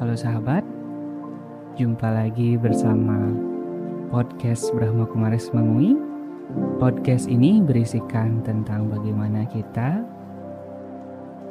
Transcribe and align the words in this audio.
Halo 0.00 0.16
sahabat, 0.16 0.64
jumpa 1.76 2.08
lagi 2.08 2.56
bersama 2.56 3.28
podcast 4.08 4.72
Brahma 4.72 5.04
Kumaris 5.04 5.52
Mengui. 5.52 5.92
Podcast 6.80 7.28
ini 7.28 7.60
berisikan 7.60 8.40
tentang 8.40 8.88
bagaimana 8.88 9.44
kita 9.52 10.00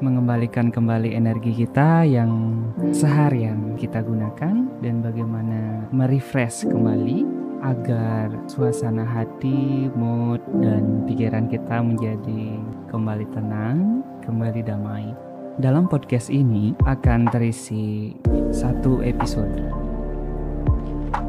mengembalikan 0.02 0.74
kembali 0.74 1.14
energi 1.14 1.54
kita 1.54 2.02
yang 2.02 2.66
seharian 2.90 3.78
kita 3.78 4.02
gunakan 4.02 4.66
dan 4.82 4.96
bagaimana 5.06 5.86
merefresh 5.94 6.66
kembali 6.66 7.22
agar 7.62 8.34
suasana 8.50 9.06
hati, 9.06 9.86
mood, 9.94 10.42
dan 10.66 11.06
pikiran 11.06 11.46
kita 11.46 11.78
menjadi 11.78 12.58
kembali 12.90 13.26
tenang, 13.38 14.02
kembali 14.26 14.66
damai. 14.66 15.31
Dalam 15.60 15.92
podcast 15.92 16.32
ini 16.32 16.72
akan 16.88 17.28
terisi 17.28 18.16
satu 18.56 19.04
episode. 19.04 19.52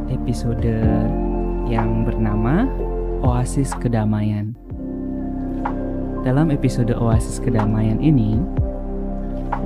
Episode 0.07 0.79
yang 1.67 2.07
bernama 2.07 2.71
Oasis 3.27 3.75
Kedamaian. 3.83 4.55
Dalam 6.23 6.55
episode 6.55 6.95
Oasis 6.95 7.43
Kedamaian 7.43 7.99
ini, 7.99 8.39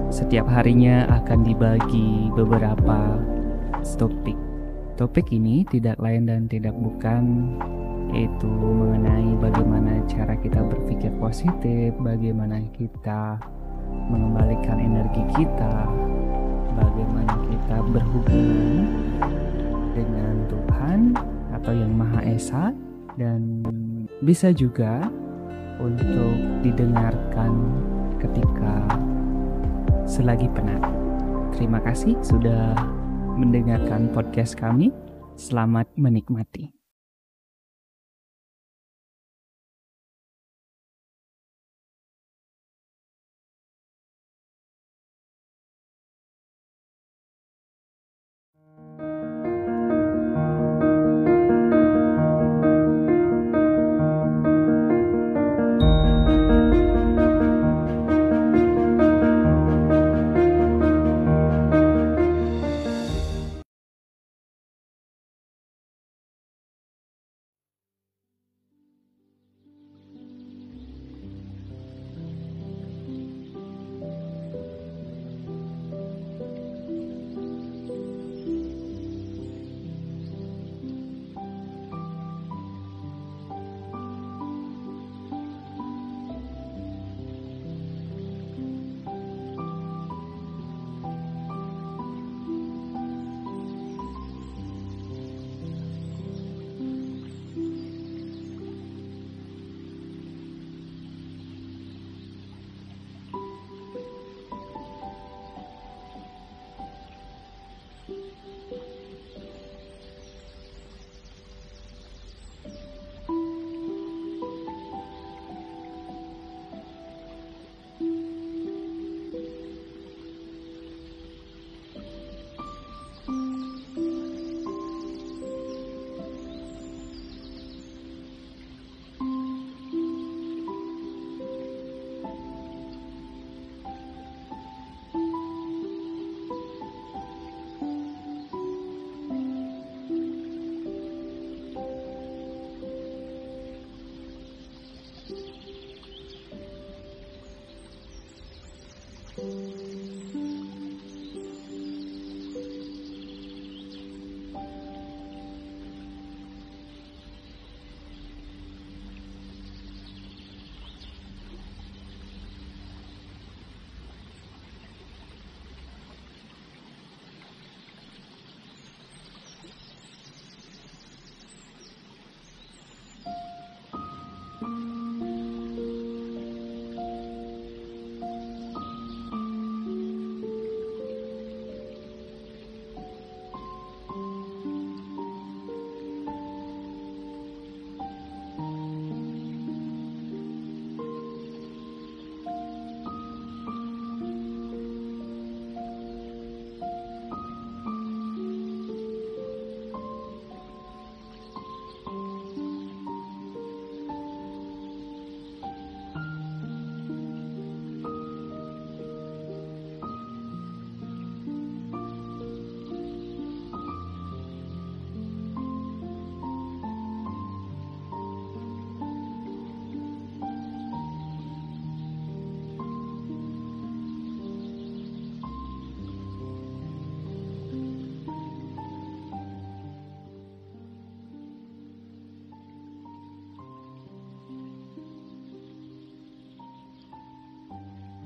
setiap 0.08 0.48
harinya 0.48 1.04
akan 1.20 1.44
dibagi 1.44 2.32
beberapa 2.32 3.20
topik. 4.00 4.40
Topik 4.96 5.36
ini 5.36 5.68
tidak 5.68 6.00
lain 6.00 6.32
dan 6.32 6.48
tidak 6.48 6.72
bukan 6.72 7.52
yaitu 8.16 8.48
mengenai 8.48 9.36
bagaimana 9.36 10.00
cara 10.08 10.32
kita 10.40 10.64
berpikir 10.64 11.12
positif, 11.20 11.92
bagaimana 12.00 12.64
kita 12.72 13.36
mengembalikan 13.90 14.78
energi 14.78 15.22
kita, 15.34 15.88
bagaimana 16.76 17.34
kita 17.50 17.76
berhubungan 17.90 18.84
dengan 19.96 20.34
Tuhan 20.46 21.00
atau 21.56 21.72
Yang 21.72 21.92
Maha 21.96 22.20
Esa, 22.26 22.64
dan 23.16 23.64
bisa 24.20 24.52
juga 24.52 25.08
untuk 25.80 26.36
didengarkan 26.64 27.52
ketika 28.20 28.74
selagi 30.08 30.48
penat. 30.52 30.80
Terima 31.56 31.80
kasih 31.80 32.16
sudah 32.20 32.76
mendengarkan 33.36 34.12
podcast 34.12 34.56
kami. 34.56 34.92
Selamat 35.36 35.88
menikmati. 35.96 36.75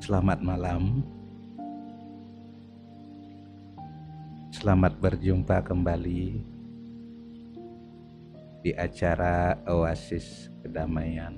Selamat 0.00 0.40
malam. 0.40 1.04
Selamat 4.48 4.96
berjumpa 4.96 5.60
kembali 5.60 6.40
di 8.64 8.72
acara 8.80 9.60
Oasis 9.68 10.48
Kedamaian. 10.64 11.36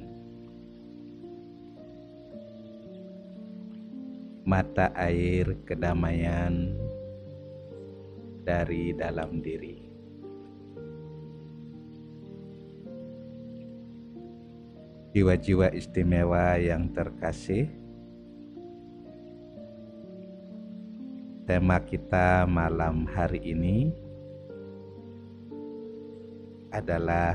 Mata 4.46 4.94
air 4.94 5.58
kedamaian 5.66 6.78
dari 8.46 8.94
dalam 8.94 9.42
diri. 9.42 9.90
Jiwa-jiwa 15.18 15.74
istimewa 15.74 16.62
yang 16.62 16.94
terkasih, 16.94 17.81
tema 21.42 21.82
kita 21.82 22.46
malam 22.46 23.02
hari 23.02 23.42
ini 23.42 23.90
adalah 26.70 27.34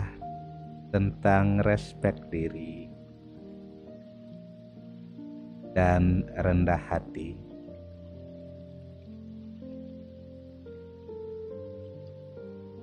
tentang 0.95 1.59
respek 1.59 2.15
diri 2.31 2.88
dan 5.75 6.24
rendah 6.39 6.80
hati. 6.80 7.36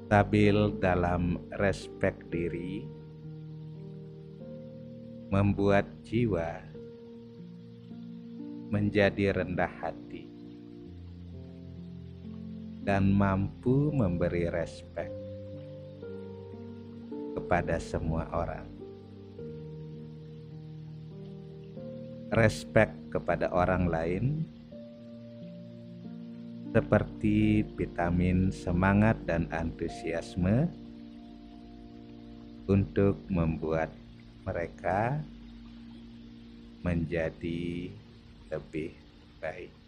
Stabil 0.05 0.57
dalam 0.79 1.41
respek 1.57 2.21
diri 2.29 2.85
membuat 5.33 5.89
jiwa 6.05 6.61
menjadi 8.69 9.33
rendah 9.33 9.73
hati 9.81 10.24
dan 12.85 13.09
mampu 13.09 13.89
memberi 13.89 14.53
respek 14.53 15.09
kepada 17.33 17.81
semua 17.81 18.29
orang. 18.29 18.69
Respek 22.29 22.93
kepada 23.09 23.49
orang 23.57 23.89
lain 23.89 24.25
seperti 26.77 27.65
vitamin 27.73 28.53
semangat 28.53 29.17
dan 29.25 29.49
antusiasme 29.49 30.69
untuk 32.69 33.17
membuat 33.33 33.89
mereka 34.45 35.25
menjadi 36.85 37.89
lebih 38.53 38.93
baik. 39.41 39.84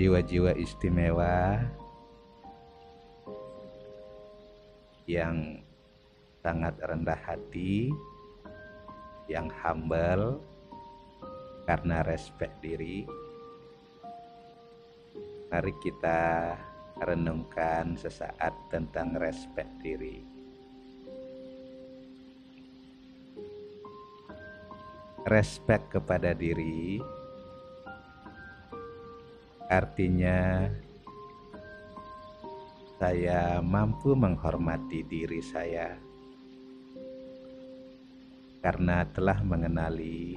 Jiwa-jiwa 0.00 0.56
istimewa 0.56 1.60
yang 5.04 5.60
sangat 6.40 6.72
rendah 6.80 7.20
hati, 7.20 7.92
yang 9.28 9.52
humble 9.52 10.40
karena 11.68 12.00
respect 12.08 12.56
diri. 12.64 13.04
Mari 15.52 15.72
kita 15.84 16.56
renungkan 17.04 17.92
sesaat 18.00 18.56
tentang 18.72 19.20
respect 19.20 19.84
diri. 19.84 20.24
Respect 25.28 25.92
kepada 25.92 26.32
diri 26.32 27.19
artinya 29.70 30.66
saya 32.98 33.62
mampu 33.62 34.18
menghormati 34.18 35.06
diri 35.06 35.38
saya 35.38 35.94
karena 38.60 39.06
telah 39.14 39.38
mengenali 39.46 40.36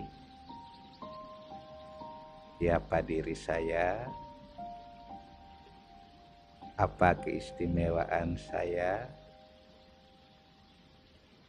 siapa 2.62 3.03
diri 3.03 3.35
saya, 3.35 4.07
apa 6.79 7.18
keistimewaan 7.19 8.39
saya, 8.39 9.12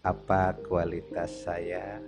apa 0.03 0.57
kualitas 0.67 1.47
saya. 1.47 2.03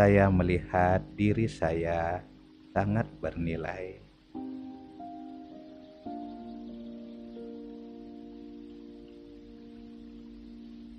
Saya 0.00 0.32
melihat 0.32 1.04
diri 1.12 1.44
saya 1.44 2.24
sangat 2.72 3.04
bernilai. 3.20 4.00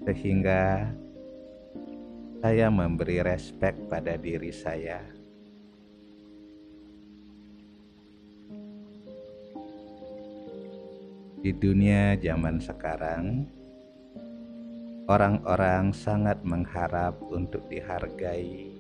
sehingga 0.05 0.85
saya 2.45 2.69
memberi 2.69 3.25
respek 3.25 3.73
pada 3.89 4.21
diri 4.21 4.53
saya. 4.53 5.01
Di 11.41 11.49
dunia 11.57 12.17
zaman 12.21 12.61
sekarang, 12.61 13.49
orang-orang 15.09 15.89
sangat 15.89 16.41
mengharap 16.45 17.17
untuk 17.33 17.65
dihargai, 17.65 18.70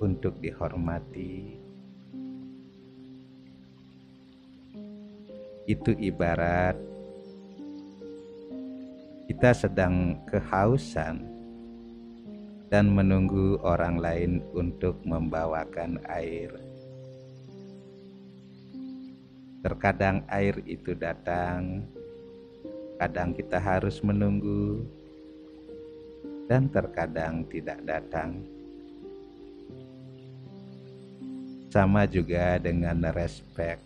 untuk 0.00 0.38
dihormati. 0.40 1.60
Itu 5.66 5.92
ibarat 5.98 6.78
kita 9.26 9.50
sedang 9.52 10.22
kehausan 10.30 11.26
dan 12.70 12.88
menunggu 12.88 13.58
orang 13.62 13.98
lain 13.98 14.32
untuk 14.54 15.02
membawakan 15.02 15.98
air. 16.06 16.54
Terkadang 19.66 20.22
air 20.30 20.62
itu 20.62 20.94
datang, 20.94 21.82
kadang 23.02 23.34
kita 23.34 23.58
harus 23.58 23.98
menunggu, 24.06 24.86
dan 26.46 26.70
terkadang 26.70 27.42
tidak 27.50 27.82
datang. 27.82 28.55
Sama 31.76 32.08
juga 32.08 32.56
dengan 32.56 33.04
respect 33.12 33.84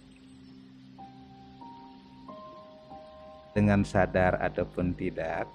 dengan 3.50 3.82
sadar 3.82 4.38
ataupun 4.38 4.94
tidak, 4.94 5.50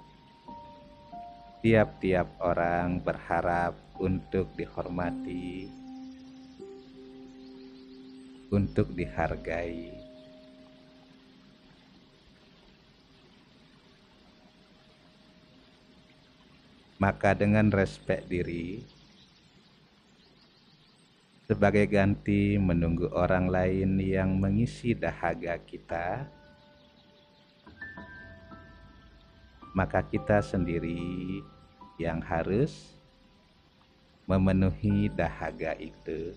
tiap-tiap 1.63 2.27
orang 2.43 2.99
berharap 2.99 3.71
untuk 4.03 4.51
dihormati, 4.59 5.71
untuk 8.51 8.91
dihargai. 8.91 9.95
Maka 16.99 17.31
dengan 17.31 17.71
respek 17.71 18.27
diri, 18.27 18.94
sebagai 21.45 21.85
ganti 21.85 22.57
menunggu 22.57 23.05
orang 23.13 23.45
lain 23.45 24.01
yang 24.01 24.33
mengisi 24.33 24.97
dahaga 24.97 25.61
kita, 25.61 26.25
maka 29.77 30.01
kita 30.01 30.41
sendiri 30.41 31.45
yang 32.01 32.17
harus 32.25 32.97
memenuhi 34.25 35.05
dahaga 35.13 35.77
itu. 35.77 36.33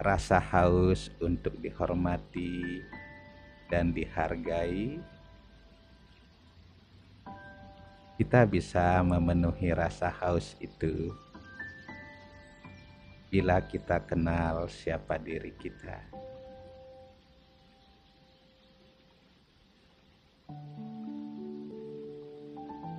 Rasa 0.00 0.40
haus 0.40 1.12
untuk 1.20 1.60
dihormati 1.60 2.80
dan 3.68 3.92
dihargai, 3.92 4.96
kita 8.14 8.46
bisa 8.46 9.02
memenuhi 9.02 9.74
rasa 9.74 10.06
haus 10.06 10.54
itu 10.62 11.10
bila 13.26 13.58
kita 13.58 13.98
kenal 14.06 14.70
siapa 14.70 15.18
diri 15.18 15.50
kita. 15.58 16.24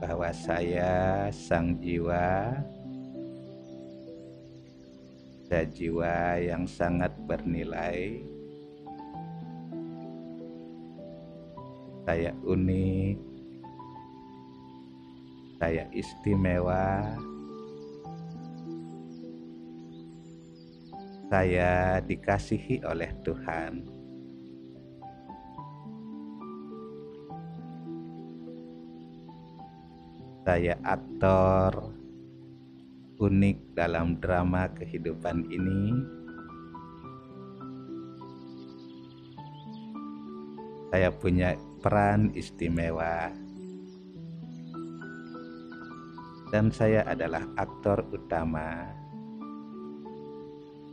bahwa 0.06 0.30
saya 0.36 1.32
sang 1.34 1.82
jiwa 1.82 2.54
saya 5.50 5.66
jiwa 5.66 6.38
yang 6.46 6.70
sangat 6.70 7.10
bernilai 7.26 8.22
saya 12.06 12.38
unik 12.46 13.35
saya 15.56 15.88
istimewa, 15.96 17.16
saya 21.32 22.04
dikasihi 22.04 22.84
oleh 22.84 23.12
Tuhan. 23.24 23.74
Saya 30.46 30.78
aktor 30.86 31.90
unik 33.18 33.74
dalam 33.74 34.22
drama 34.22 34.70
kehidupan 34.76 35.50
ini. 35.50 35.96
Saya 40.94 41.10
punya 41.10 41.58
peran 41.82 42.30
istimewa 42.38 43.45
dan 46.54 46.70
saya 46.70 47.02
adalah 47.10 47.42
aktor 47.58 48.06
utama 48.14 48.86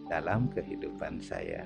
dalam 0.08 0.48
kehidupan 0.52 1.20
saya. 1.20 1.64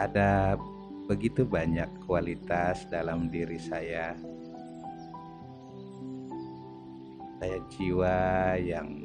Ada 0.00 0.56
begitu 1.04 1.44
banyak 1.44 1.88
kualitas 2.08 2.88
dalam 2.88 3.28
diri 3.28 3.60
saya. 3.60 4.16
Saya 7.36 7.58
jiwa 7.72 8.20
yang 8.60 9.04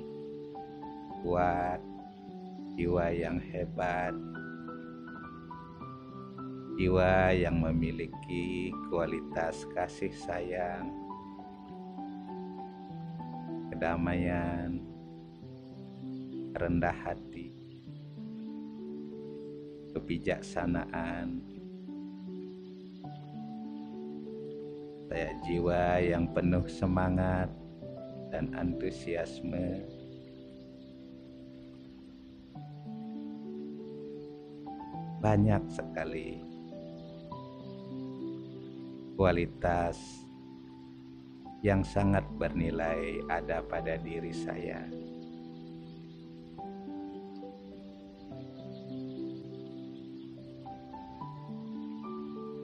kuat, 1.19 1.83
jiwa 2.79 3.11
yang 3.11 3.39
hebat, 3.39 4.15
jiwa 6.75 7.31
yang 7.31 7.63
memiliki 7.63 8.67
kualitas 8.91 9.63
kasih 9.71 10.11
sayang, 10.11 10.91
kedamaian, 13.71 14.83
rendah 16.51 16.91
hati, 16.91 17.55
kebijaksanaan. 19.95 21.39
Saya 25.07 25.31
jiwa 25.47 26.03
yang 26.03 26.27
penuh 26.35 26.67
semangat 26.67 27.47
dan 28.35 28.51
antusiasme. 28.51 29.79
Banyak 35.23 35.63
sekali 35.71 36.54
kualitas 39.15 39.95
yang 41.63 41.81
sangat 41.81 42.27
bernilai 42.35 43.23
ada 43.31 43.63
pada 43.63 43.95
diri 43.95 44.35
saya. 44.35 44.83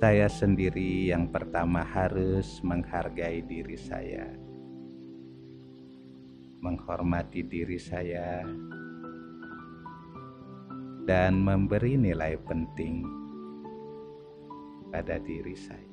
Saya 0.01 0.27
sendiri 0.27 1.13
yang 1.13 1.29
pertama 1.29 1.85
harus 1.85 2.59
menghargai 2.65 3.45
diri 3.45 3.77
saya, 3.77 4.25
menghormati 6.59 7.45
diri 7.45 7.77
saya, 7.77 8.41
dan 11.05 11.37
memberi 11.37 12.01
nilai 12.01 12.33
penting 12.49 13.05
pada 14.89 15.21
diri 15.21 15.53
saya. 15.53 15.90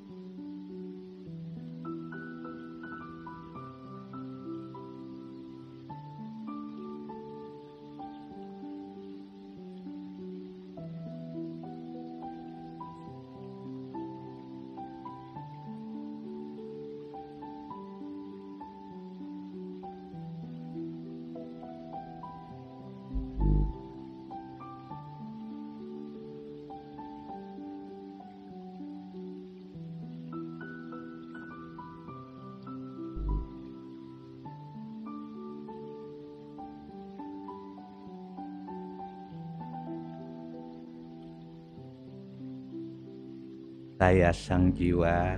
Saya 43.99 44.31
sang 44.31 44.71
jiwa 44.71 45.35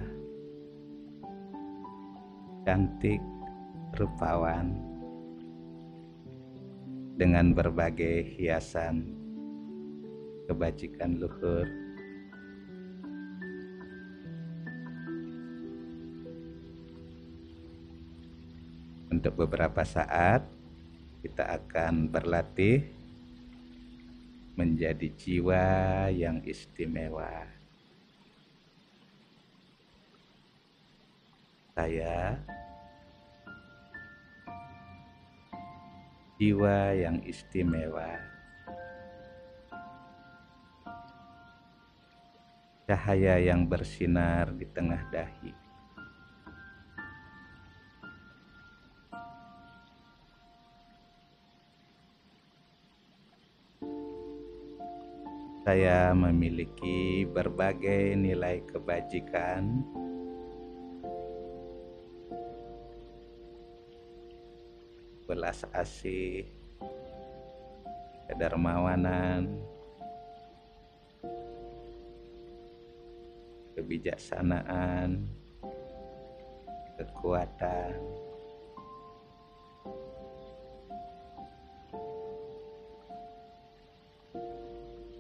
cantik, 2.68 3.16
rupawan 3.96 4.76
dengan 7.16 7.56
berbagai 7.56 8.36
hiasan 8.36 9.16
kebajikan 10.44 11.16
luhur. 11.16 11.64
Untuk 19.08 19.40
beberapa 19.40 19.88
saat 19.88 20.44
kita 21.24 21.64
akan 21.64 22.12
berlatih 22.12 22.84
menjadi 24.52 25.08
jiwa 25.16 25.64
yang 26.12 26.44
istimewa. 26.44 27.59
Saya. 31.90 32.38
Jiwa 36.38 36.94
yang 36.94 37.18
istimewa. 37.26 38.14
Cahaya 42.86 43.42
yang 43.42 43.66
bersinar 43.66 44.54
di 44.54 44.70
tengah 44.70 45.02
dahi. 45.10 45.50
Saya 55.66 56.14
memiliki 56.14 57.26
berbagai 57.26 58.14
nilai 58.14 58.62
kebajikan 58.70 59.82
belas 65.30 65.62
asih, 65.70 66.42
kedermawanan, 68.26 69.46
kebijaksanaan, 73.78 75.22
kekuatan, 76.98 77.94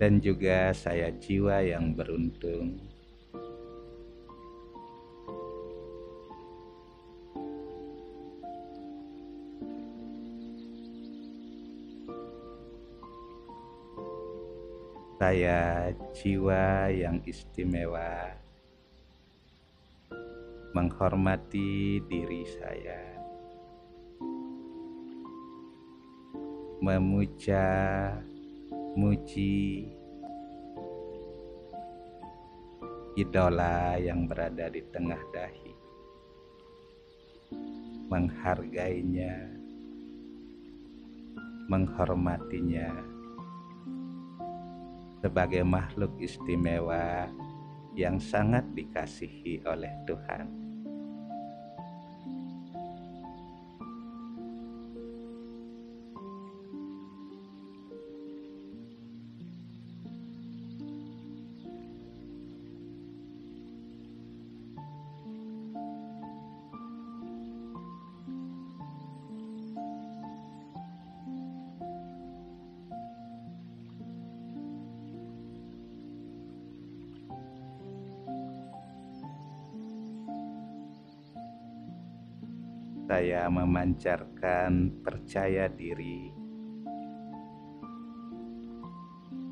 dan 0.02 0.18
juga 0.18 0.74
saya 0.74 1.14
jiwa 1.22 1.62
yang 1.62 1.94
beruntung. 1.94 2.89
Saya 15.20 15.92
jiwa 16.16 16.88
yang 16.88 17.20
istimewa, 17.28 18.32
menghormati 20.72 22.00
diri 22.08 22.48
saya, 22.48 23.20
memuja, 26.80 27.68
muji 28.96 29.92
idola 33.20 34.00
yang 34.00 34.24
berada 34.24 34.72
di 34.72 34.80
tengah 34.88 35.20
dahi, 35.36 35.72
menghargainya, 38.08 39.36
menghormatinya 41.68 43.09
sebagai 45.20 45.64
makhluk 45.64 46.16
istimewa 46.20 47.28
yang 47.92 48.16
sangat 48.20 48.64
dikasihi 48.72 49.64
oleh 49.68 49.92
Tuhan. 50.08 50.59
Saya 83.20 83.52
memancarkan 83.52 85.04
percaya 85.04 85.68
diri 85.68 86.32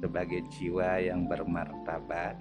sebagai 0.01 0.49
jiwa 0.49 0.97
yang 0.97 1.29
bermartabat, 1.29 2.41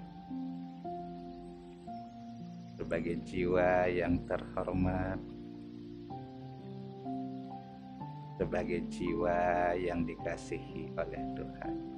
sebagai 2.80 3.20
jiwa 3.28 3.92
yang 3.92 4.24
terhormat, 4.24 5.20
sebagai 8.40 8.88
jiwa 8.88 9.76
yang 9.76 10.08
dikasihi 10.08 10.96
oleh 10.96 11.22
Tuhan. 11.36 11.97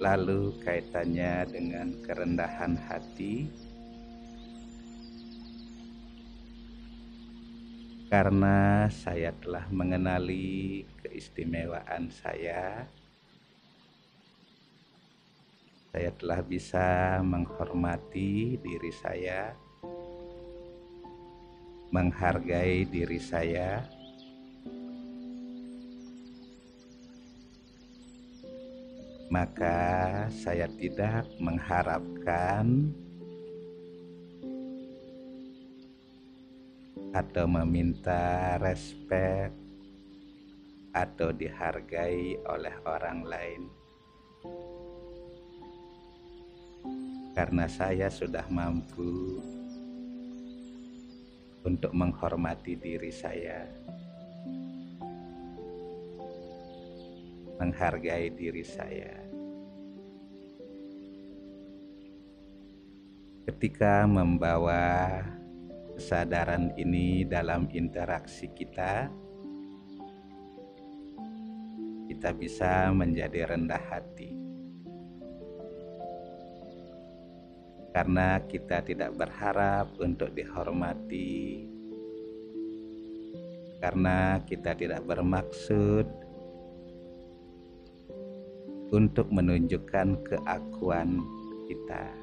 Lalu 0.00 0.56
kaitannya 0.64 1.44
dengan 1.44 1.92
kerendahan 2.00 2.72
hati. 2.88 3.52
Karena 8.08 8.88
saya 8.90 9.30
telah 9.38 9.68
mengenali 9.70 10.82
keistimewaan 11.04 12.10
saya. 12.10 12.88
Saya 15.92 16.10
telah 16.16 16.40
bisa 16.42 17.20
menghormati 17.20 18.56
diri 18.56 18.92
saya. 19.04 19.52
Menghargai 21.92 22.88
diri 22.88 23.20
saya 23.20 23.99
maka 29.30 30.26
saya 30.26 30.66
tidak 30.66 31.22
mengharapkan 31.38 32.90
atau 37.14 37.46
meminta 37.46 38.58
respek 38.58 39.54
atau 40.90 41.30
dihargai 41.30 42.42
oleh 42.42 42.74
orang 42.82 43.22
lain. 43.22 43.62
Karena 47.30 47.70
saya 47.70 48.10
sudah 48.10 48.50
mampu 48.50 49.38
untuk 51.62 51.94
menghormati 51.94 52.74
diri 52.74 53.14
saya. 53.14 53.70
menghargai 57.60 58.32
diri 58.32 58.64
saya. 58.64 59.19
Ketika 63.48 64.04
membawa 64.04 65.24
kesadaran 65.96 66.76
ini 66.76 67.24
dalam 67.24 67.72
interaksi 67.72 68.52
kita, 68.52 69.08
kita 72.08 72.36
bisa 72.36 72.92
menjadi 72.92 73.48
rendah 73.48 73.80
hati. 73.80 74.36
Karena 77.96 78.44
kita 78.44 78.84
tidak 78.84 79.16
berharap 79.16 79.88
untuk 79.98 80.36
dihormati, 80.36 81.64
karena 83.80 84.36
kita 84.44 84.76
tidak 84.76 85.00
bermaksud 85.08 86.04
untuk 88.92 89.32
menunjukkan 89.32 90.08
keakuan 90.28 91.24
kita. 91.64 92.19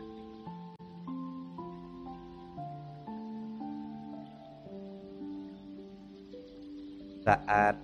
Saat 7.28 7.76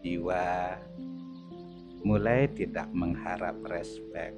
jiwa 0.00 0.72
mulai 2.00 2.48
tidak 2.48 2.88
mengharap 2.96 3.60
respek 3.68 4.32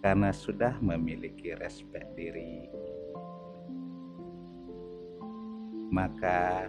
karena 0.00 0.32
sudah 0.32 0.80
memiliki 0.80 1.52
respek 1.52 2.08
diri, 2.16 2.64
maka 5.92 6.64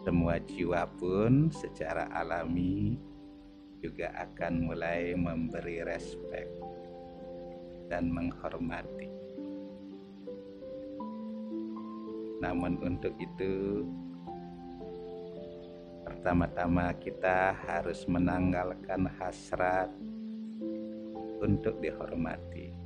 semua 0.00 0.40
jiwa 0.40 0.88
pun 0.96 1.52
secara 1.52 2.08
alami 2.16 2.96
juga 3.84 4.16
akan 4.16 4.64
mulai 4.64 5.12
memberi 5.12 5.84
respek 5.84 6.48
dan 7.92 8.08
menghormati. 8.08 9.12
Namun 12.40 12.80
untuk 12.80 13.12
itu 13.20 13.84
pertama-tama 16.04 16.92
kita 17.00 17.56
harus 17.64 18.04
menanggalkan 18.04 19.08
hasrat 19.16 19.88
untuk 21.40 21.80
dihormati. 21.80 22.84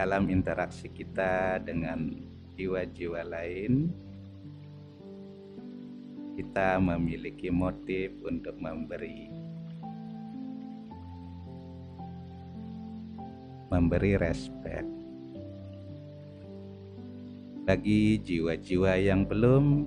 dalam 0.00 0.32
interaksi 0.32 0.88
kita 0.88 1.60
dengan 1.60 2.08
jiwa-jiwa 2.56 3.20
lain, 3.20 3.92
kita 6.40 6.80
memiliki 6.80 7.52
motif 7.52 8.16
untuk 8.24 8.56
memberi. 8.56 9.39
Memberi 13.70 14.18
respek 14.18 15.00
bagi 17.70 18.18
jiwa-jiwa 18.18 18.98
yang 18.98 19.22
belum 19.30 19.86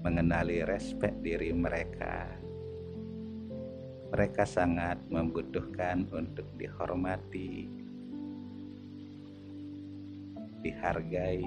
mengenali 0.00 0.64
respek 0.64 1.20
diri 1.20 1.52
mereka. 1.52 2.32
Mereka 4.08 4.48
sangat 4.48 4.96
membutuhkan 5.12 6.08
untuk 6.16 6.48
dihormati, 6.56 7.68
dihargai. 10.64 11.44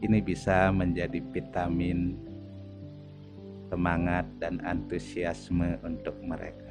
Ini 0.00 0.18
bisa 0.24 0.72
menjadi 0.72 1.20
vitamin 1.20 2.16
semangat 3.68 4.24
dan 4.40 4.64
antusiasme 4.64 5.84
untuk 5.84 6.16
mereka. 6.24 6.63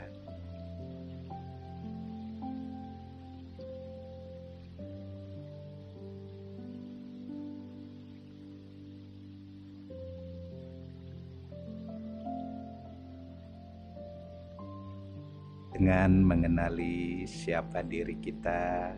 Dengan 15.83 16.23
mengenali 16.23 17.27
siapa 17.27 17.83
diri 17.83 18.15
kita 18.15 18.95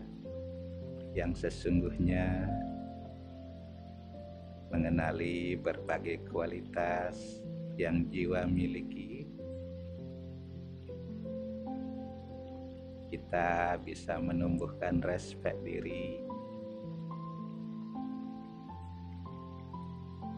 yang 1.18 1.34
sesungguhnya, 1.34 2.46
mengenali 4.70 5.58
berbagai 5.58 6.22
kualitas 6.30 7.42
yang 7.74 8.06
jiwa 8.06 8.46
miliki, 8.46 9.26
kita 13.10 13.82
bisa 13.82 14.22
menumbuhkan 14.22 15.02
respek 15.02 15.58
diri, 15.66 16.22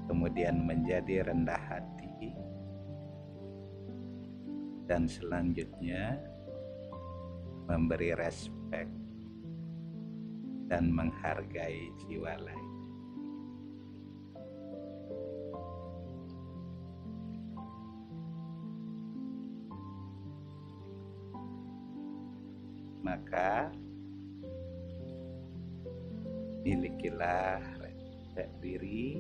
kemudian 0.09 0.65
menjadi 0.65 1.29
rendah 1.29 1.61
hati, 1.61 2.33
dan 4.89 5.05
selanjutnya 5.05 6.38
memberi 7.69 8.17
respek 8.17 8.89
dan 10.73 10.89
menghargai 10.89 11.93
jiwa 12.01 12.33
lain. 12.41 12.69
Maka 23.05 23.73
milikilah 26.61 27.65
respek 27.81 28.49
diri, 28.61 29.17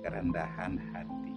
kerendahan 0.00 0.80
hati, 0.80 1.35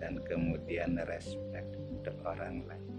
dan 0.00 0.18
kemudian 0.24 0.96
respek 1.04 1.64
untuk 1.92 2.16
orang 2.24 2.64
lain. 2.66 2.89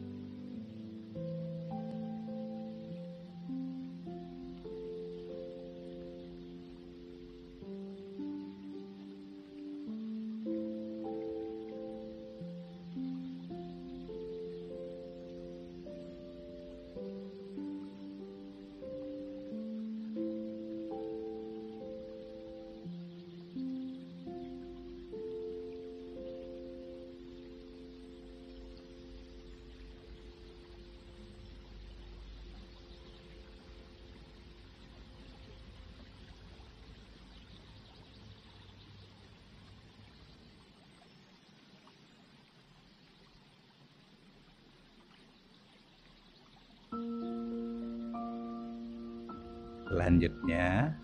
Selanjutnya, 49.92 50.96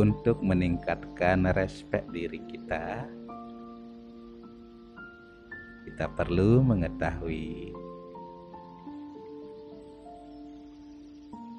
untuk 0.00 0.40
meningkatkan 0.40 1.52
respek 1.52 2.08
diri 2.16 2.40
kita, 2.48 3.04
kita 5.84 6.08
perlu 6.16 6.64
mengetahui 6.64 7.76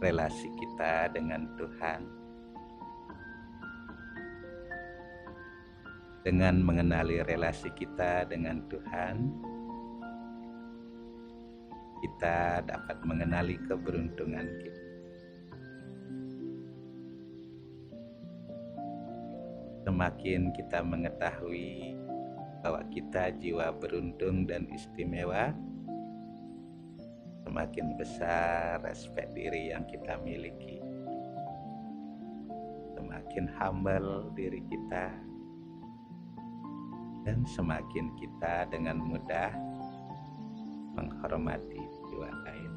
relasi 0.01 0.49
kita 0.57 1.13
dengan 1.13 1.45
Tuhan. 1.53 2.01
Dengan 6.25 6.57
mengenali 6.57 7.21
relasi 7.21 7.69
kita 7.77 8.25
dengan 8.25 8.65
Tuhan, 8.65 9.29
kita 12.05 12.61
dapat 12.69 13.01
mengenali 13.01 13.57
keberuntungan 13.65 14.45
kita. 14.61 14.83
Semakin 19.89 20.53
kita 20.53 20.85
mengetahui 20.85 21.97
bahwa 22.61 22.85
kita 22.93 23.33
jiwa 23.41 23.73
beruntung 23.73 24.45
dan 24.45 24.69
istimewa, 24.69 25.49
semakin 27.41 27.97
besar 27.97 28.85
respek 28.85 29.25
diri 29.33 29.73
yang 29.73 29.81
kita 29.89 30.21
miliki. 30.21 30.77
Semakin 32.93 33.49
humble 33.57 34.29
diri 34.37 34.61
kita, 34.69 35.09
dan 37.25 37.41
semakin 37.49 38.13
kita 38.21 38.69
dengan 38.69 39.01
mudah 39.01 39.49
menghormati 40.93 41.94
lain. 42.23 42.71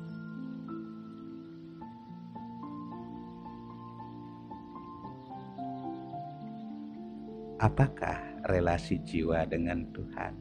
Apakah 7.59 8.19
relasi 8.47 8.99
jiwa 9.03 9.47
dengan 9.47 9.87
Tuhan? 9.95 10.35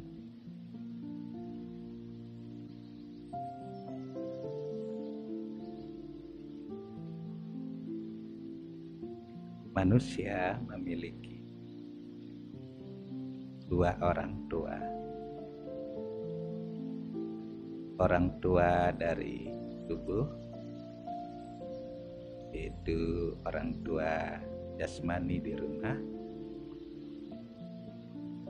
Manusia 9.78 10.58
memiliki 10.66 11.38
dua 13.70 13.94
orang 14.02 14.50
tua 14.50 14.97
orang 17.98 18.38
tua 18.38 18.94
dari 18.94 19.50
tubuh 19.90 20.30
yaitu 22.54 23.34
orang 23.42 23.74
tua 23.82 24.38
jasmani 24.78 25.42
di 25.42 25.54
rumah 25.58 25.98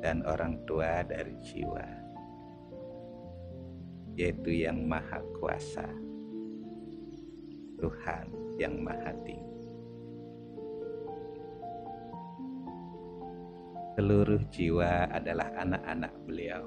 dan 0.03 0.27
orang 0.27 0.60
tua 0.67 0.99
dari 1.07 1.31
jiwa 1.39 1.88
yaitu 4.19 4.67
yang 4.67 4.83
maha 4.83 5.23
kuasa 5.39 5.88
Tuhan 7.77 8.25
yang 8.57 8.73
maha 8.81 9.13
tinggi. 9.21 9.69
Seluruh 13.93 14.41
jiwa 14.49 15.10
adalah 15.13 15.53
anak-anak 15.62 16.13
beliau 16.25 16.65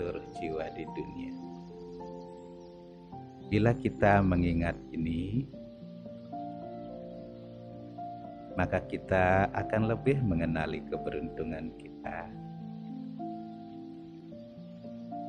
seluruh 0.00 0.24
jiwa 0.40 0.64
di 0.72 0.88
dunia. 0.96 1.36
Bila 3.52 3.76
kita 3.76 4.24
mengingat 4.24 4.72
ini, 4.96 5.44
maka 8.56 8.80
kita 8.88 9.52
akan 9.52 9.92
lebih 9.92 10.24
mengenali 10.24 10.80
keberuntungan 10.88 11.68
kita. 11.76 12.32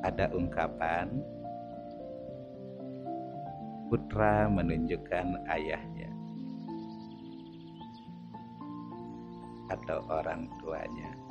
Ada 0.08 0.32
ungkapan, 0.32 1.20
putra 3.92 4.48
menunjukkan 4.48 5.52
ayahnya 5.52 6.08
atau 9.68 10.00
orang 10.08 10.48
tuanya. 10.64 11.21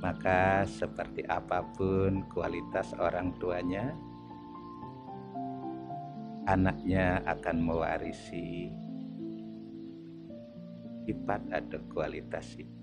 Maka 0.00 0.64
seperti 0.64 1.28
apa 1.28 1.60
pun 1.76 2.24
kualitas 2.32 2.96
orang 2.96 3.36
tuanya, 3.36 3.92
anaknya 6.48 7.20
akan 7.28 7.56
mewarisi 7.60 8.72
sifat 11.04 11.44
atau 11.52 11.80
kualitas 11.92 12.56
itu. 12.56 12.80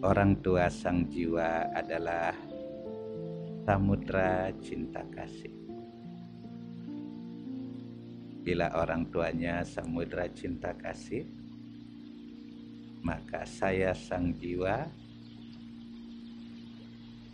Orang 0.00 0.40
tua 0.40 0.72
sang 0.72 1.12
jiwa 1.12 1.76
adalah 1.76 2.32
samudra 3.68 4.48
cinta 4.58 5.04
kasih. 5.12 5.59
Bila 8.40 8.72
orang 8.72 9.04
tuanya 9.12 9.60
samudra 9.68 10.24
cinta 10.32 10.72
kasih, 10.72 11.28
maka 13.04 13.44
saya 13.44 13.92
sang 13.92 14.32
jiwa 14.32 14.88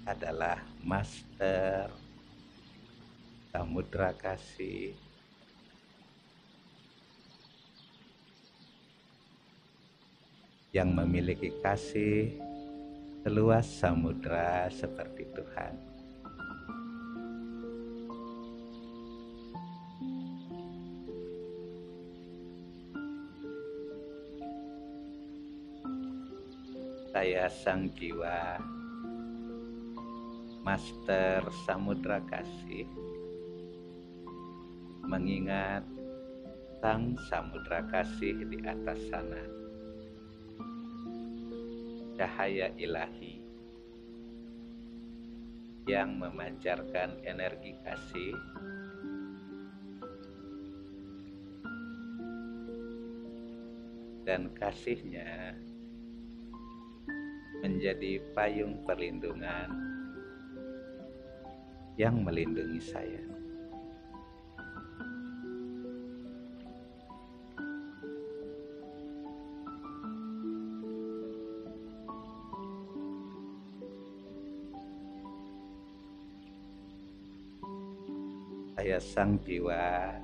adalah 0.02 0.58
master 0.82 1.90
samudra 3.54 4.10
kasih 4.18 4.98
yang 10.74 10.90
memiliki 10.90 11.54
kasih 11.62 12.34
seluas 13.22 13.66
samudra 13.66 14.66
seperti 14.74 15.26
Tuhan. 15.32 15.85
Saya 27.16 27.48
sang 27.48 27.88
jiwa 27.96 28.60
Master 30.60 31.48
Samudra 31.64 32.20
Kasih 32.28 32.84
mengingat 35.00 35.80
Sang 36.76 37.16
Samudra 37.24 37.88
Kasih 37.88 38.36
di 38.44 38.60
atas 38.60 39.00
sana. 39.08 39.40
Cahaya 42.20 42.68
ilahi 42.76 43.40
yang 45.88 46.20
memancarkan 46.20 47.16
energi 47.24 47.80
kasih 47.80 48.36
dan 54.28 54.52
kasihnya 54.52 55.56
menjadi 57.66 58.22
payung 58.30 58.78
perlindungan 58.86 59.74
yang 61.98 62.22
melindungi 62.22 62.78
saya. 62.78 63.26
saya 78.76 79.02
sang 79.02 79.34
jiwa 79.42 80.14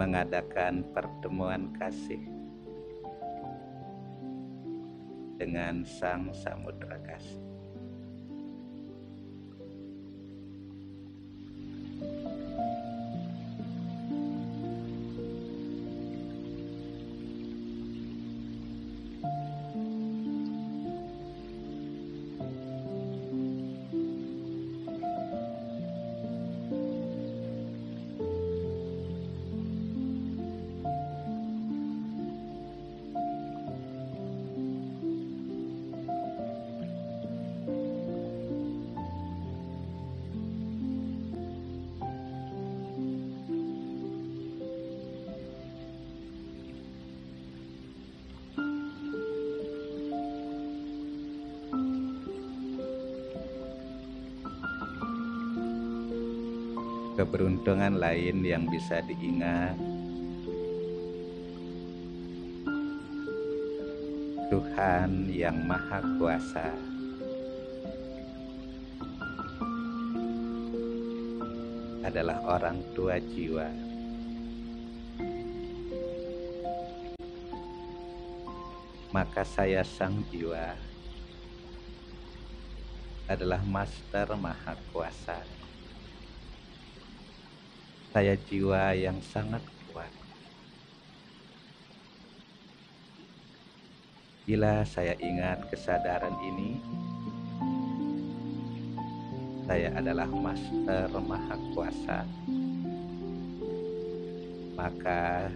mengadakan 0.00 0.80
pertemuan 0.96 1.68
kasih 1.76 2.33
dengan 5.44 5.84
sang 5.84 6.32
samudra 6.32 6.96
kasih. 7.04 7.53
Keberuntungan 57.14 57.94
lain 57.94 58.42
yang 58.42 58.66
bisa 58.66 58.98
diingat. 59.06 59.78
Tuhan 64.50 65.30
yang 65.30 65.54
Maha 65.62 66.02
Kuasa. 66.18 66.68
Adalah 72.02 72.38
orang 72.46 72.82
tua 72.98 73.22
jiwa. 73.22 73.70
Maka 79.14 79.46
saya 79.46 79.86
sang 79.86 80.26
jiwa. 80.34 80.74
Adalah 83.30 83.62
Master 83.62 84.34
Maha 84.34 84.74
Kuasa 84.90 85.53
saya 88.14 88.38
jiwa 88.46 88.94
yang 88.94 89.18
sangat 89.18 89.58
kuat. 89.90 90.06
Bila 94.46 94.86
saya 94.86 95.18
ingat 95.18 95.66
kesadaran 95.66 96.38
ini, 96.46 96.78
saya 99.66 99.90
adalah 99.98 100.30
Master 100.30 101.10
Maha 101.26 101.58
Kuasa, 101.74 102.22
maka 104.78 105.50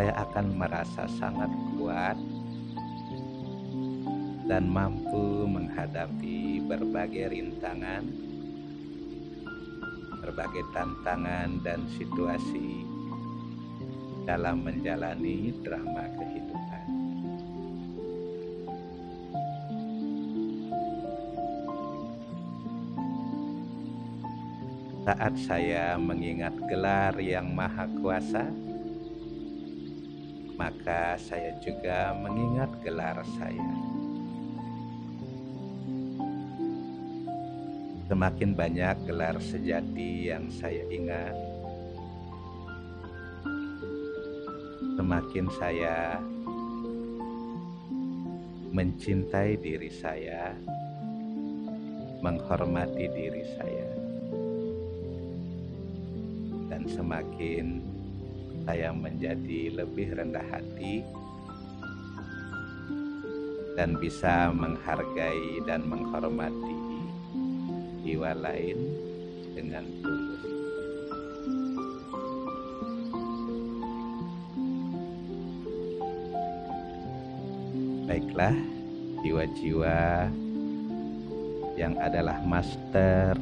saya 0.00 0.16
akan 0.16 0.46
merasa 0.56 1.04
sangat 1.20 1.52
kuat 1.76 2.16
dan 4.48 4.64
mampu 4.64 5.44
menghadapi 5.44 6.64
berbagai 6.64 7.36
rintangan 7.36 8.25
berbagai 10.36 10.68
tantangan 10.68 11.48
dan 11.64 11.88
situasi 11.96 12.84
dalam 14.28 14.60
menjalani 14.60 15.48
drama 15.64 16.04
kehidupan. 16.12 16.84
Saat 25.08 25.34
saya 25.40 25.96
mengingat 25.96 26.52
gelar 26.68 27.16
yang 27.16 27.56
maha 27.56 27.88
kuasa, 28.04 28.44
maka 30.60 31.16
saya 31.16 31.56
juga 31.64 32.12
mengingat 32.12 32.68
gelar 32.84 33.24
saya. 33.40 33.85
Semakin 38.06 38.54
banyak 38.54 39.02
gelar 39.02 39.34
sejati 39.42 40.30
yang 40.30 40.46
saya 40.46 40.86
ingat, 40.94 41.34
semakin 44.94 45.46
saya 45.58 46.22
mencintai 48.70 49.58
diri 49.58 49.90
saya, 49.90 50.54
menghormati 52.22 53.10
diri 53.10 53.42
saya, 53.58 53.90
dan 56.70 56.86
semakin 56.86 57.82
saya 58.66 58.90
menjadi 58.94 59.82
lebih 59.82 60.14
rendah 60.14 60.46
hati 60.50 61.02
dan 63.78 63.94
bisa 64.00 64.50
menghargai 64.50 65.62
dan 65.68 65.86
menghormati 65.86 66.65
jiwa 68.16 68.32
lain 68.32 68.80
dengan 69.52 69.84
tulus. 70.00 70.40
Baiklah, 78.08 78.56
jiwa-jiwa 79.20 80.00
yang 81.76 81.92
adalah 82.00 82.40
master 82.40 83.36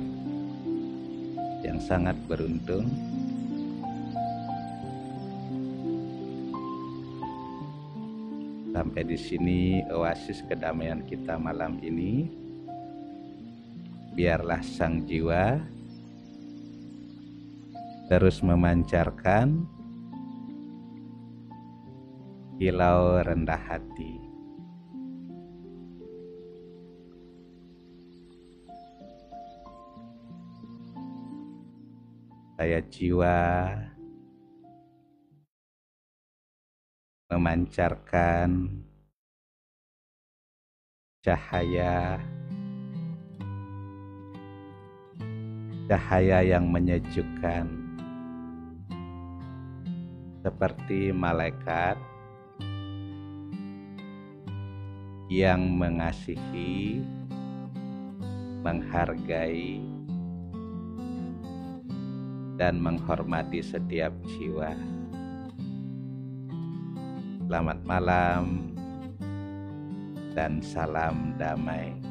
yang 1.63 1.79
sangat 1.79 2.19
beruntung 2.27 2.91
sampai 8.75 9.07
di 9.07 9.15
sini 9.15 9.87
oasis 9.87 10.43
kedamaian 10.51 11.07
kita 11.07 11.39
malam 11.39 11.79
ini 11.79 12.43
biarlah 14.14 14.62
sang 14.62 15.03
jiwa 15.11 15.59
terus 18.07 18.46
memancarkan 18.46 19.66
kilau 22.62 23.18
rendah 23.27 23.59
hati. 23.59 24.22
Saya 32.55 32.79
jiwa 32.87 33.37
memancarkan 37.35 38.79
cahaya 41.18 42.22
cahaya 45.85 46.40
yang 46.40 46.73
menyejukkan 46.73 47.68
seperti 50.40 51.12
malaikat 51.12 51.97
yang 55.29 55.64
mengasihi, 55.77 57.01
menghargai, 58.61 59.81
dan 62.61 62.81
menghormati 62.81 63.61
setiap 63.64 64.12
jiwa. 64.37 64.73
Selamat 67.44 67.79
malam 67.85 68.73
dan 70.33 70.64
salam 70.64 71.37
damai. 71.37 72.04